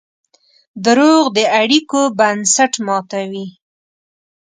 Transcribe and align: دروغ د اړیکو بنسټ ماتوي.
دروغ 0.85 1.23
د 1.37 1.39
اړیکو 1.61 2.01
بنسټ 2.19 2.73
ماتوي. 2.85 3.45